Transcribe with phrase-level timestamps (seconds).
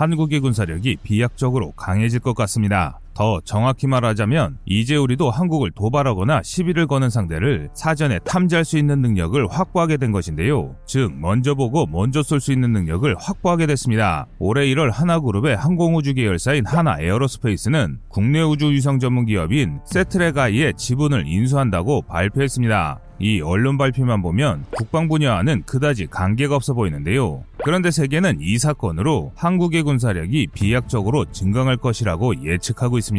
[0.00, 2.98] 한국의 군사력이 비약적으로 강해질 것 같습니다.
[3.20, 9.46] 더 정확히 말하자면 이제 우리도 한국을 도발하거나 시비를 거는 상대를 사전에 탐지할 수 있는 능력을
[9.46, 10.74] 확보하게 된 것인데요.
[10.86, 14.26] 즉 먼저 보고 먼저 쏠 수 있는 능력을 확보하게 됐습니다.
[14.38, 22.00] 올해 1월 하나그룹의 항공우주 계열사인 하나 에어로스페이스는 국내 우주 위성 전문 기업인 세트레가이의 지분을 인수한다고
[22.08, 23.00] 발표했습니다.
[23.22, 27.44] 이 언론 발표만 보면 국방 분야와는 그다지 관계가 없어 보이는데요.
[27.62, 33.09] 그런데 세계는 이 사건으로 한국의 군사력이 비약적으로 증강할 것이라고 예측하고 있습니다.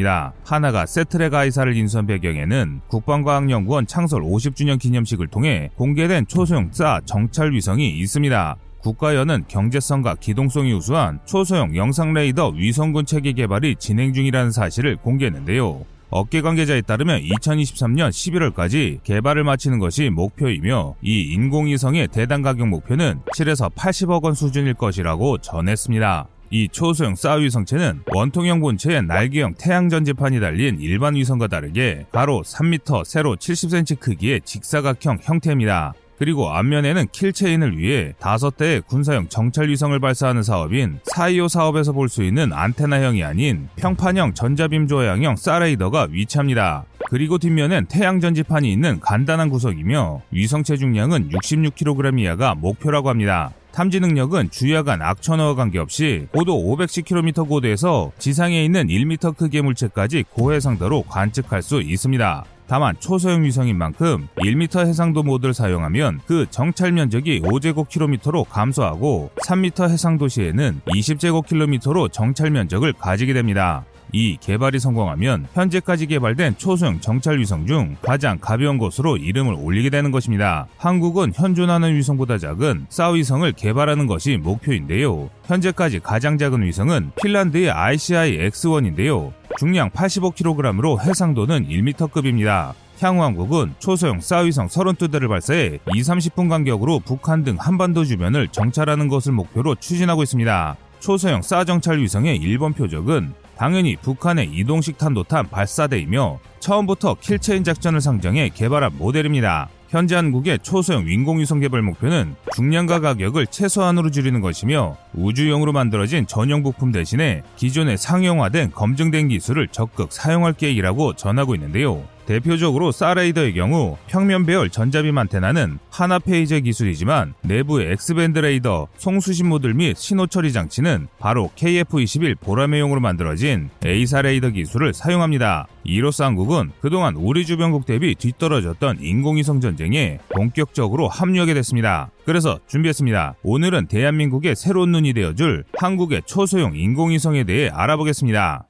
[0.43, 8.55] 한화가 쎄트렉아이사를 인수한 배경에는 국방과학연구원 창설 50주년 기념식을 통해 공개된 초소형 SAR 정찰 위성이 있습니다.
[8.79, 15.85] 국과연은 경제성과 기동성이 우수한 초소형 영상 레이더 위성군 체계 개발이 진행 중이라는 사실을 공개했는데요.
[16.09, 23.73] 업계 관계자에 따르면 2023년 11월까지 개발을 마치는 것이 목표이며 이 인공위성의 대당 가격 목표는 7에서
[23.73, 26.27] 80억 원 수준일 것이라고 전했습니다.
[26.51, 33.37] 이 초소형 SAR 위성체는 원통형 본체에 날개형 태양전지판이 달린 일반 위성과 다르게 가로 3m, 세로
[33.37, 35.93] 70cm 크기의 직사각형 형태입니다.
[36.17, 42.09] 그리고 앞면에는 kill chain을 위해 다섯 대의 군사용 정찰 위성을 발사하는 사업인 사이오 사업에서 볼
[42.09, 46.83] 수 있는 안테나형이 아닌 평판형 전자빔 조향형 사레이더가 위치합니다.
[47.09, 53.51] 그리고 뒷면엔 태양전지판이 있는 간단한 구석이며 위성 체 중량은 66kg 이하가 목표라고 합니다.
[53.71, 61.61] 탐지 능력은 주야간 악천후와 관계없이 고도 510km 고도에서 지상에 있는 1m 크기의 물체까지 고해상도로 관측할
[61.61, 62.45] 수 있습니다.
[62.67, 70.29] 다만 초소형 위성인 만큼 1m 해상도 모드를 사용하면 그 정찰 면적이 5제곱킬로미터로 감소하고 3m 해상도
[70.29, 73.83] 시에는 20제곱킬로미터로 정찰 면적을 가지게 됩니다.
[74.11, 80.11] 이 개발이 성공하면 현재까지 개발된 초소형 정찰 위성 중 가장 가벼운 것으로 이름을 올리게 되는
[80.11, 80.67] 것입니다.
[80.77, 85.29] 한국은 현존하는 위성보다 작은 싸위성을 개발하는 것이 목표인데요.
[85.45, 89.31] 현재까지 가장 작은 위성은 핀란드의 ICI X1인데요.
[89.57, 92.73] 중량 85kg으로 해상도는 1m급입니다.
[93.01, 99.31] 향후 한국은 초소형 싸위성 32대를 발사해 2, 30분 간격으로 북한 등 한반도 주변을 정찰하는 것을
[99.31, 100.77] 목표로 추진하고 있습니다.
[100.99, 108.49] 초소형 싸정찰 위성의 1번 표적은 당연히 북한의 이동식 탄도탄 발사대이며 처음부터 kill chain 작전을 상정해
[108.49, 109.69] 개발한 모델입니다.
[109.89, 116.91] 현재 한국의 초소형 인공위성 개발 목표는 중량과 가격을 최소한으로 줄이는 것이며 우주용으로 만들어진 전용 부품
[116.91, 122.03] 대신에 기존의 상용화된 검증된 기술을 적극 사용할 계획이라고 전하고 있는데요.
[122.31, 128.87] 대표적으로 SAR 레이더의 경우 평면 배열 전자빔 안테나는 한화 페이저 기술이지만 내부의 X band 레이더,
[128.95, 135.67] 송수신 모듈 및 신호 처리 장치는 바로 KF-21 보라매용으로 만들어진 AESA 레이더 기술을 사용합니다.
[135.83, 142.11] 이로써 한국은 그동안 우리 주변국 대비 뒤떨어졌던 인공위성 전쟁에 본격적으로 합류하게 됐습니다.
[142.23, 143.35] 그래서 준비했습니다.
[143.43, 148.67] 오늘은 대한민국의 새로운 눈이 되어줄 한국의 초소형 인공위성에 대해 알아보겠습니다.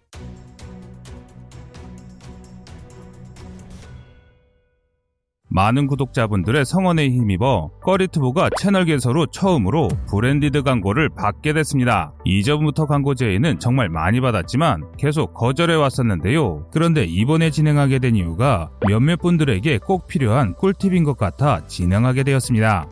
[5.54, 12.14] 많은 구독자분들의 성원에 힘입어 꺼리트보가 채널 개설후 처음으로 브랜디드 광고를 받게 됐습니다.
[12.24, 16.68] 이전부터 광고 제의는 정말 많이 받았지만 계속 거절해 왔었는데요.
[16.72, 22.88] 그런데 이번에 진행하게 된 이유가 몇몇 분들에게 꼭 필요한 꿀팁인 것 같아 진행하게 되었습니다.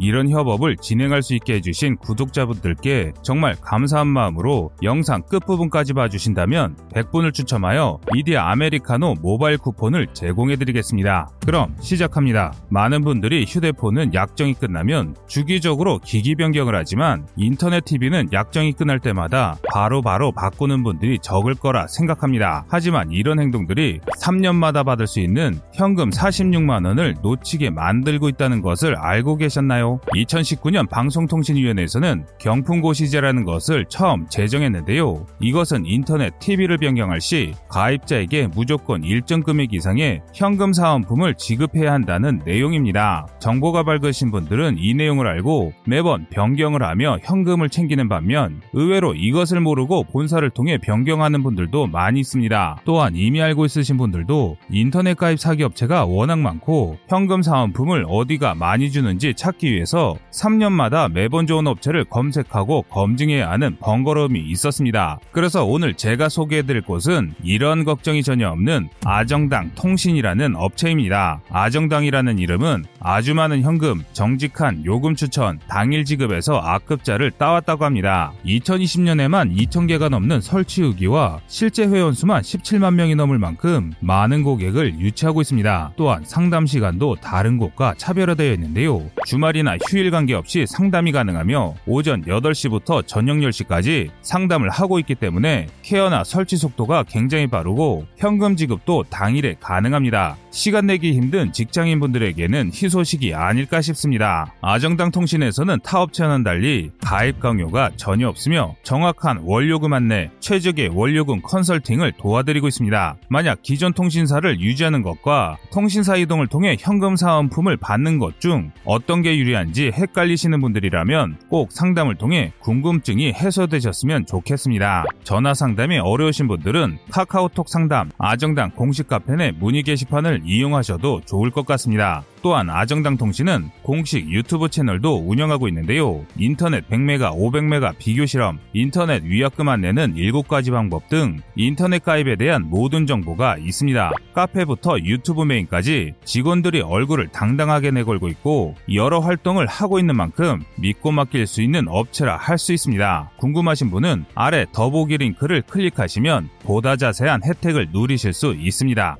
[0.00, 8.00] 이런 협업을 진행할 수 있게 해주신 구독자분들께 정말 감사한 마음으로 영상 끝부분까지 봐주신다면 100분을 추첨하여
[8.12, 11.28] 미디어 아메리카노 모바일 쿠폰을 제공해드리겠습니다.
[11.44, 12.52] 그럼 시작합니다.
[12.70, 20.02] 많은 분들이 휴대폰은 약정이 끝나면 주기적으로 기기 변경을 하지만 인터넷 TV는 약정이 끝날 때마다 바로바로
[20.02, 22.64] 바로 바꾸는 분들이 적을 거라 생각합니다.
[22.68, 29.89] 하지만 이런 행동들이 3년마다 받을 수 있는 현금 46만원을 놓치게 만들고 있다는 것을 알고 계셨나요?
[29.98, 35.26] 2019년 방송통신위원회에서는 경품고시제라는 것을 처음 제정했는데요.
[35.40, 43.26] 이것은 인터넷 TV를 변경할 시 가입자에게 무조건 일정 금액 이상의 현금 사은품을 지급해야 한다는 내용입니다.
[43.40, 50.04] 정보가 밝으신 분들은 이 내용을 알고 매번 변경을 하며 현금을 챙기는 반면 의외로 이것을 모르고
[50.04, 52.82] 본사를 통해 변경하는 분들도 많이 있습니다.
[52.84, 58.90] 또한 이미 알고 있으신 분들도 인터넷 가입 사기 업체가 워낙 많고 현금 사은품을 어디가 많이
[58.90, 65.18] 주는지 찾기 위해 위해서 3년마다 매번 좋은 업체를 검색하고 검증해야 하는 번거로움이 있었습니다.
[65.32, 71.40] 그래서 오늘 제가 소개해드릴 곳은 이런 걱정이 전혀 없는 아정당 통신이라는 업체입니다.
[71.50, 78.32] 아정당이라는 이름은 아주 많은 현금, 정직한 요금 추천, 당일 지급에서 악급자를 따왔다고 합니다.
[78.44, 85.92] 2020년에만 2,000개가 넘는 설치 후기와 실제 회원수만 17만 명이 넘을 만큼 많은 고객을 유치하고 있습니다.
[85.96, 89.02] 또한 상담 시간도 다른 곳과 차별화되어 있는데요.
[89.24, 96.58] 주말이나 휴일 관계없이 상담이 가능하며 오전 8시부터 저녁 10시까지 상담을 하고 있기 때문에 케어나 설치
[96.58, 100.36] 속도가 굉장히 빠르고 현금 지급도 당일에 가능합니다.
[100.50, 104.52] 시간 내기 힘든 직장인분들에게는 희소 식이 아닐까 싶습니다.
[104.60, 112.12] 아정당 통신에서는 타 업체와는 달리 가입 강요가 전혀 없으며 정확한 원료금 안내, 최적의 원료금 컨설팅을
[112.18, 113.16] 도와드리고 있습니다.
[113.28, 119.36] 만약 기존 통신사를 유지하는 것과 통신사 이동을 통해 현금 사은품을 받는 것 중 어떤 게
[119.36, 125.04] 유리한지 헷갈리시는 분들이라면 꼭 상담을 통해 궁금증이 해소되셨으면 좋겠습니다.
[125.24, 131.66] 전화 상담이 어려우신 분들은 카카오톡 상담, 아정당 공식 카페 내 문의 게시판을 이용하셔도 좋을 것
[131.66, 132.24] 같습니다.
[132.42, 136.24] 또한 아정당 통신은 공식 유튜브 채널도 운영하고 있는데요.
[136.38, 143.06] 인터넷 100메가, 500메가 비교 실험, 인터넷 위약금 안내는 7가지 방법 등 인터넷 가입에 대한 모든
[143.06, 144.12] 정보가 있습니다.
[144.34, 151.46] 카페부터 유튜브 메인까지 직원들이 얼굴을 당당하게 내걸고 있고 여러 활동을 하고 있는 만큼 믿고 맡길
[151.46, 153.30] 수 있는 업체라 할 수 있습니다.
[153.38, 159.16] 궁금하신 분은 아래 더보기 링크를 클릭하시면 보다 자세한 혜택을 누리실 수 있습니다.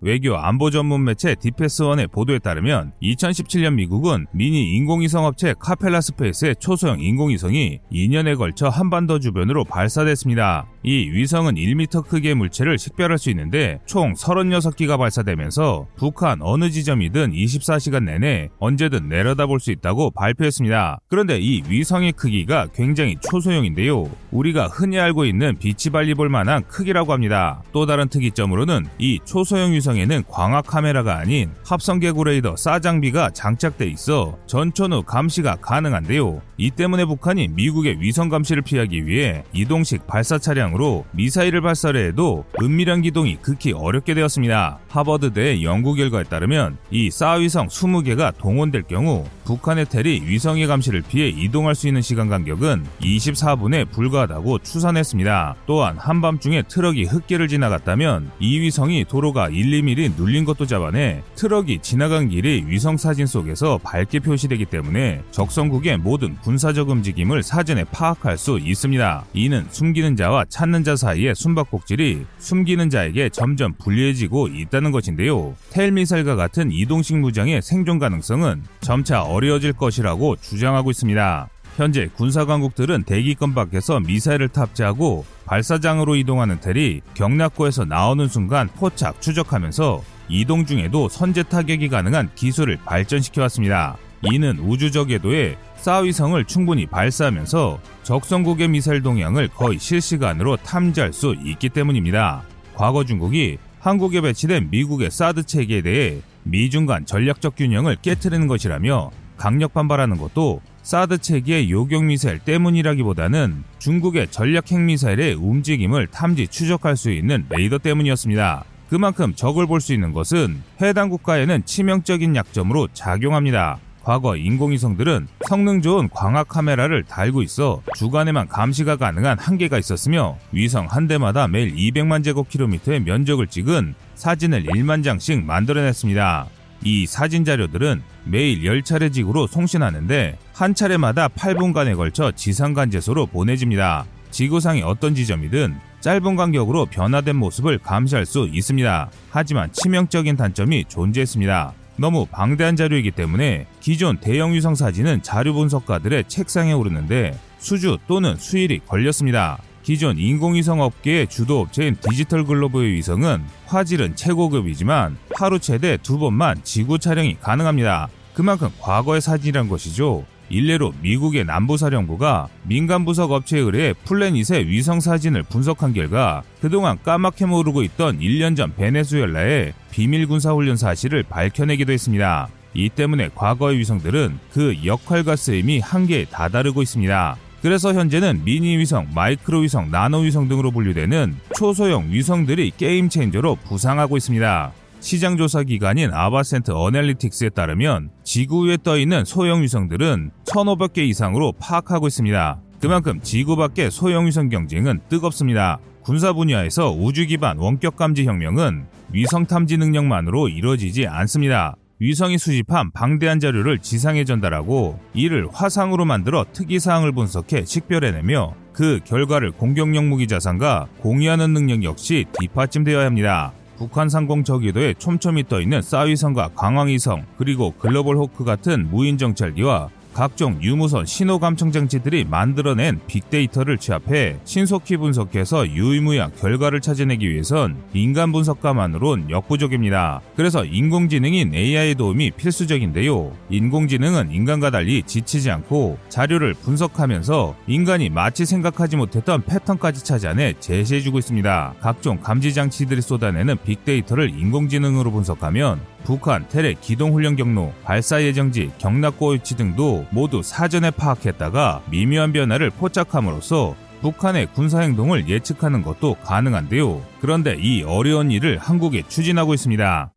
[0.00, 7.00] 외교 안보 전문 매체 디펜스원의 보도에 따르면 2017년 미국은 미니 인공위성 업체 카펠라 스페이스의 초소형
[7.00, 10.66] 인공위성이 2년에 걸쳐 한반도 주변으로 발사됐습니다.
[10.84, 18.04] 이 위성은 1m 크기의 물체를 식별할 수 있는데 총 36기가 발사되면서 북한 어느 지점이든 24시간
[18.04, 21.00] 내내 언제든 내려다볼 수 있다고 발표했습니다.
[21.08, 24.08] 그런데 이 위성의 크기가 굉장히 초소형인데요.
[24.30, 27.62] 우리가 흔히 알고 있는 비치발리볼 만한 크기라고 합니다.
[27.72, 33.30] 또 다른 특이점으로는 이 초소형 위성 위성에는 광학 카메라가 아닌 합성 개구 레이더 SAR 장비가
[33.30, 36.42] 장착돼 있어 전천후 감시가 가능한데요.
[36.58, 43.02] 이 때문에 북한이 미국의 위성 감시를 피하기 위해 이동식 발사 차량으로 미사일을 발사를 해도 은밀한
[43.02, 44.80] 기동이 극히 어렵게 되었습니다.
[44.88, 51.28] 하버드대 연구 결과에 따르면 이 SAR 위성 20개가 동원될 경우 북한의 TEL이 위성의 감시를 피해
[51.28, 55.56] 이동할 수 있는 시간 간격은 24분에 불과하다고 추산했습니다.
[55.66, 62.28] 또한 한밤중에 트럭이 흙길을 지나갔다면 이 위성이 도로가 1, 2mm 눌린 것도 잡아내 트럭이 지나간
[62.28, 69.24] 길이 위성 사진 속에서 밝게 표시되기 때문에 적성국의 모든 군사적 움직임을 사전에 파악할 수 있습니다.
[69.34, 75.54] 이는 숨기는 자와 찾는 자 사이의 숨바꼭질이 숨기는 자에게 점점 불리해지고 있다는 것인데요.
[75.70, 81.48] TEL 미사일과 같은 이동식 무장의 생존 가능성은 점차 어려워질 것이라고 주장하고 있습니다.
[81.78, 90.66] 현재 군사강국들은 대기권 밖에서 미사일을 탑재하고 발사장으로 이동하는 텔이 경락고에서 나오는 순간 포착 추적하면서 이동
[90.66, 93.96] 중에도 선제 타격이 가능한 기술을 발전시켜 왔습니다.
[94.22, 102.42] 이는 우주적 궤도에 사위성을 충분히 발사하면서 적성국의 미사일 동향을 거의 실시간으로 탐지할 수 있기 때문입니다.
[102.74, 109.72] 과거 중국이 한국에 배치된 미국의 사드 체계에 대해 미중 간 전략적 균형을 깨뜨리는 것이라며 강력
[109.72, 117.44] 반발하는 것도 사드 체계의 요격 미사일 때문이라기보다는 중국의 전략 핵미사일의 움직임을 탐지 추적할 수 있는
[117.50, 118.64] 레이더 때문이었습니다.
[118.88, 123.78] 그만큼 적을 볼 수 있는 것은 해당 국가에는 치명적인 약점으로 작용합니다.
[124.02, 131.06] 과거 인공위성들은 성능 좋은 광학 카메라를 달고 있어 주간에만 감시가 가능한 한계가 있었으며 위성 한
[131.06, 136.46] 대마다 매일 200만 제곱킬로미터의 면적을 찍은 사진을 1만 장씩 만들어냈습니다.
[136.84, 144.04] 이 사진 자료들은 매일 10차례 지구로 송신하는데 한 차례마다 8분간에 걸쳐 지상간제소로 보내집니다.
[144.30, 149.10] 지구상의 어떤 지점이든 짧은 간격으로 변화된 모습을 감시할 수 있습니다.
[149.30, 151.72] 하지만 치명적인 단점이 존재했습니다.
[151.96, 158.78] 너무 방대한 자료이기 때문에 기존 대형 위성 사진은 자료 분석가들의 책상에 오르는데 수주 또는 수일이
[158.86, 159.58] 걸렸습니다.
[159.82, 166.98] 기존 인공위성 업계의 주도 업체인 디지털 글로브의 위성은 화질은 최고급이지만 하루 최대 두 번만 지구
[166.98, 168.08] 촬영이 가능합니다.
[168.38, 170.24] 그만큼 과거의 사진이란 것이죠.
[170.48, 177.82] 일례로 미국의 남부사령부가 민간 분석 업체에 의뢰해 플래닛의 위성 사진을 분석한 결과 그동안 까맣게 모르고
[177.82, 182.46] 있던 1년 전 베네수엘라의 비밀 군사 훈련 사실을 밝혀내기도 했습니다.
[182.74, 187.36] 이 때문에 과거의 위성들은 그 역할과 쓰임이 한계에 다다르고 있습니다.
[187.60, 194.16] 그래서 현재는 미니 위성, 마이크로 위성, 나노 위성 등으로 분류되는 초소형 위성들이 게임 체인저로 부상하고
[194.16, 194.72] 있습니다.
[195.00, 202.08] 시장 조사 기관인 아바센트 어널리틱스에 따르면 지구 위에 떠 있는 소형 위성들은 1,500개 이상으로 파악하고
[202.08, 202.60] 있습니다.
[202.80, 205.78] 그만큼 지구 밖의 소형 위성 경쟁은 뜨겁습니다.
[206.02, 211.76] 군사 분야에서 우주 기반 원격 감지 혁명은 위성 탐지 능력만으로 이루어지지 않습니다.
[212.00, 219.50] 위성이 수집한 방대한 자료를 지상에 전달하고 이를 화상으로 만들어 특이 사항을 분석해 식별해내며 그 결과를
[219.50, 223.52] 공격용 무기 자산과 공유하는 능력 역시 뒷받침되어야 합니다.
[223.78, 231.06] 북한 상공 저기도에 촘촘히 떠있는 싸위성과 광황위성 그리고 글로벌 호크 같은 무인 정찰기와 각종 유무선
[231.06, 240.20] 신호 감청 장치들이 만들어낸 빅데이터를 취합해 신속히 분석해서 유의무약 결과를 찾아내기 위해선 인간 분석가만으론 역부족입니다.
[240.34, 243.30] 그래서 인공지능인 AI의 도움이 필수적인데요.
[243.48, 251.74] 인공지능은 인간과 달리 지치지 않고 자료를 분석하면서 인간이 마치 생각하지 못했던 패턴까지 찾아내 제시해주고 있습니다.
[251.80, 259.56] 각종 감지 장치들이 쏟아내는 빅데이터를 인공지능으로 분석하면 북한 테레 기동훈련 경로, 발사 예정지, 경락고 위치
[259.56, 267.02] 등도 모두 사전에 파악했다가 미묘한 변화를 포착함으로써 북한의 군사행동을 예측하는 것도 가능한데요.
[267.20, 270.12] 그런데 이 어려운 일을 한국에 추진하고 있습니다.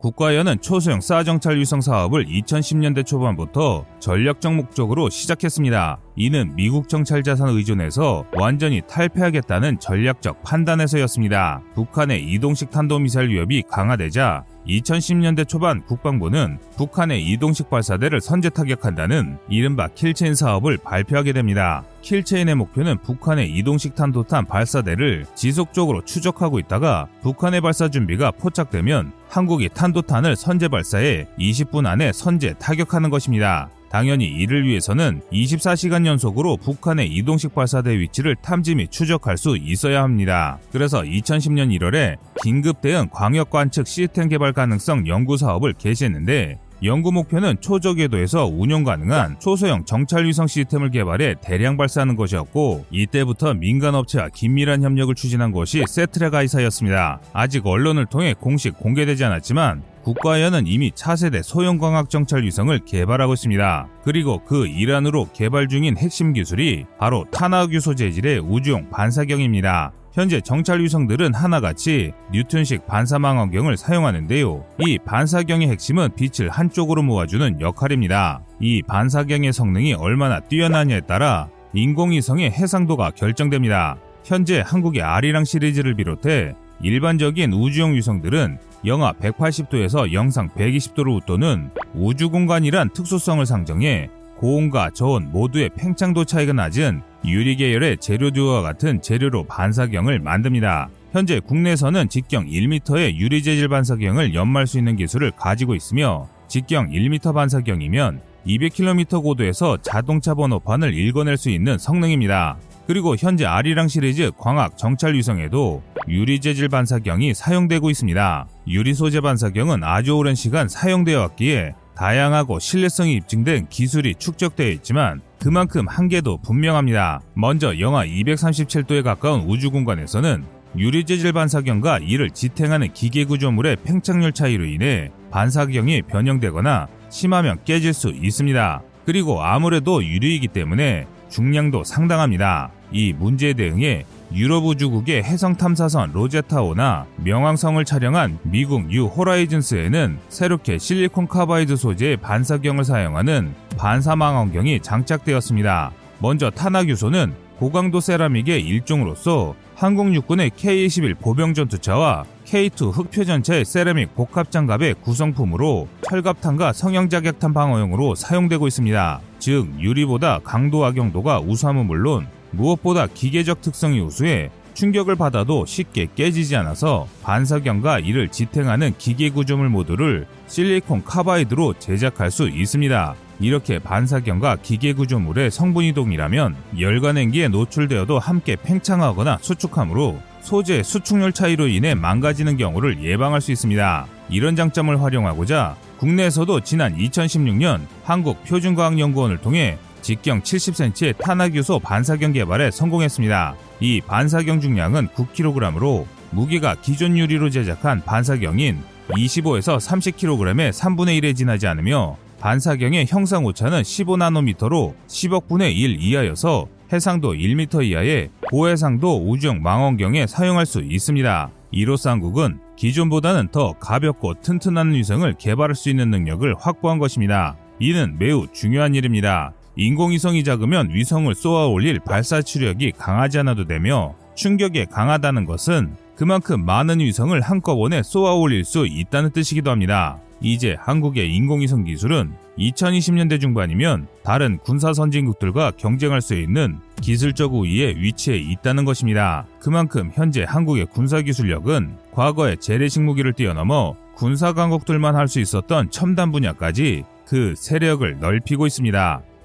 [0.00, 6.00] 국가연은 초소형 싸정찰 위성 사업을 2010년대 초반부터 전략적 목적으로 시작했습니다.
[6.16, 11.62] 이는 미국 정찰 자산 의존에서 완전히 탈패하겠다는 전략적 판단에서였습니다.
[11.74, 20.34] 북한의 이동식 탄도미사일 위협이 강화되자 2010년대 초반 국방부는 북한의 이동식 발사대를 선제 타격한다는 이른바 킬체인
[20.34, 21.84] 사업을 발표하게 됩니다.
[22.02, 30.36] 킬체인의 목표는 북한의 이동식 탄도탄 발사대를 지속적으로 추적하고 있다가 북한의 발사 준비가 포착되면 한국이 탄도탄을
[30.36, 33.68] 선제 발사해 20분 안에 선제 타격하는 것입니다.
[33.90, 40.58] 당연히 이를 위해서는 24시간 연속으로 북한의 이동식 발사대 위치를 탐지 및 추적할 수 있어야 합니다.
[40.70, 47.60] 그래서 2010년 1월에 긴급 대응 광역 관측 시스템 개발 가능성 연구 사업을 개시했는데 연구 목표는
[47.60, 54.82] 초저궤도에서 운용 가능한 초소형 정찰 위성 시스템을 개발해 대량 발사하는 것이었고 이때부터 민간 업체와 긴밀한
[54.82, 57.20] 협력을 추진한 것이 세트레가이사였습니다.
[57.34, 63.88] 아직 언론을 통해 공식 공개되지 않았지만 국가연은 이미 차세대 소형광학 정찰 위성을 개발하고 있습니다.
[64.02, 69.92] 그리고 그 일환으로 개발 중인 핵심 기술이 바로 탄화규소 재질의 우주용 반사경입니다.
[70.12, 74.64] 현재 정찰 위성들은 하나같이 뉴턴식 반사망원경을 사용하는데요.
[74.80, 78.40] 이 반사경의 핵심은 빛을 한쪽으로 모아주는 역할입니다.
[78.58, 83.96] 이 반사경의 성능이 얼마나 뛰어나냐에 따라 인공위성의 해상도가 결정됩니다.
[84.24, 92.90] 현재 한국의 아리랑 시리즈를 비롯해 일반적인 우주용 위성들은 영하 180도에서 영상 120도를 웃도는 우주 공간이란
[92.92, 100.20] 특수성을 상정해 고온과 저온 모두의 팽창도 차이가 낮은 유리 계열의 재료 듀오와 같은 재료로 반사경을
[100.20, 100.88] 만듭니다.
[101.12, 107.34] 현재 국내에서는 직경 1m의 유리 재질 반사경을 연말 수 있는 기술을 가지고 있으며 직경 1m
[107.34, 112.56] 반사경이면 200km 고도에서 자동차 번호판을 읽어낼 수 있는 성능입니다.
[112.86, 118.48] 그리고 현재 아리랑 시리즈 광학 정찰 위성에도 유리 재질 반사경이 사용되고 있습니다.
[118.68, 125.88] 유리 소재 반사경은 아주 오랜 시간 사용되어 왔기에 다양하고 신뢰성이 입증된 기술이 축적되어 있지만 그만큼
[125.88, 127.22] 한계도 분명합니다.
[127.34, 130.44] 먼저 영하 237도에 가까운 우주 공간에서는
[130.76, 138.10] 유리 재질 반사경과 이를 지탱하는 기계 구조물의 팽창률 차이로 인해 반사경이 변형되거나 심하면 깨질 수
[138.10, 138.82] 있습니다.
[139.06, 142.70] 그리고 아무래도 유리이기 때문에 중량도 상당합니다.
[142.92, 151.26] 이 문제에 대응해 유럽 우주국의 혜성 탐사선 로제타호나 명왕성을 촬영한 미국 뉴 호라이즌스에는 새롭게 실리콘
[151.26, 155.90] 카바이드 소재의 반사경을 사용하는 반사망원경이 장착되었습니다.
[156.20, 164.50] 먼저 탄화 규소는 고강도 세라믹의 일종으로서 한국 육군의 K-21 보병 전투차와 K2 흑표전차의 세라믹 복합
[164.50, 169.20] 장갑의 구성품으로 철갑탄과 성형작약탄 방어용으로 사용되고 있습니다.
[169.38, 177.06] 즉 유리보다 강도와 경도가 우수함은 물론 무엇보다 기계적 특성이 우수해 충격을 받아도 쉽게 깨지지 않아서
[177.22, 183.14] 반사경과 이를 지탱하는 기계 구조물 모두를 실리콘 카바이드로 제작할 수 있습니다.
[183.40, 191.68] 이렇게 반사경과 기계 구조물의 성분 이 동일하면 열관행기에 노출되어도 함께 팽창하거나 수축하므로 소재 수축률 차이로
[191.68, 194.06] 인해 망가지는 경우를 예방할 수 있습니다.
[194.30, 203.54] 이런 장점을 활용하고자 국내에서도 지난 2016년 한국표준과학연구원을 통해 직경 70cm의 탄화규소 반사경 개발에 성공했습니다.
[203.80, 208.78] 이 반사경 중량은 9kg으로 무게가 기존 유리로 제작한 반사경인
[209.08, 217.34] 25에서 30kg의 3분의 1에 지나지 않으며 반사경의 형상 오차는 15나노미터로 10억 분의 1 이하여서 해상도
[217.34, 221.50] 1m 이하의 고해상도 우주용 망원경에 사용할 수 있습니다.
[221.70, 227.56] 이로써 한국은 기존보다는 더 가볍고 튼튼한 위성을 개발할 수 있는 능력을 확보한 것입니다.
[227.78, 229.52] 이는 매우 중요한 일입니다.
[229.80, 237.00] 인공위성이 작으면 위성을 쏘아 올릴 발사 추력이 강하지 않아도 되며 충격에 강하다는 것은 그만큼 많은
[237.00, 240.18] 위성을 한꺼번에 쏘아 올릴 수 있다는 뜻이기도 합니다.
[240.42, 248.36] 이제 한국의 인공위성 기술은 2020년대 중반이면 다른 군사 선진국들과 경쟁할 수 있는 기술적 우위에 위치해
[248.36, 249.46] 있다는 것입니다.
[249.60, 256.32] 그만큼 현재 한국의 군사 기술력은 과거의 재래식 무기를 뛰어넘어 군사 강국들만 할 수 있었던 첨단
[256.32, 259.22] 분야까지 그 세력을 넓히고 있습니다.